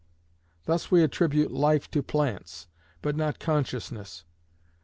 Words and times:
Thus 0.65 0.89
we 0.89 1.03
attribute 1.03 1.51
life 1.51 1.87
to 1.91 2.01
plants, 2.01 2.65
but 3.03 3.15
not 3.15 3.37
consciousness. 3.37 4.25